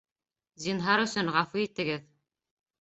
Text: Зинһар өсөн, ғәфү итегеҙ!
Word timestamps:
Зинһар 0.63 1.05
өсөн, 1.05 1.31
ғәфү 1.37 1.63
итегеҙ! 1.69 2.11